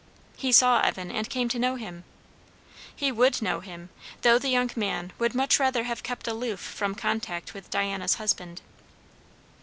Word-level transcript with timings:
He 0.35 0.51
saw 0.51 0.79
Evan 0.81 1.11
and 1.11 1.29
came 1.29 1.47
to 1.49 1.59
know 1.59 1.75
him; 1.75 2.05
he 2.95 3.11
would 3.11 3.39
know 3.39 3.59
him, 3.59 3.89
though 4.23 4.39
the 4.39 4.49
young 4.49 4.71
man 4.75 5.13
would 5.19 5.35
much 5.35 5.59
rather 5.59 5.83
have 5.83 6.01
kept 6.01 6.27
aloof 6.27 6.59
from 6.59 6.95
contact 6.95 7.53
with 7.53 7.69
Diana's 7.69 8.15
husband. 8.15 8.63